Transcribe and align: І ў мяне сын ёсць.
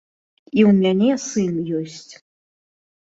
І 0.61 0.61
ў 0.69 0.71
мяне 0.79 1.09
сын 1.25 1.53
ёсць. 1.81 2.13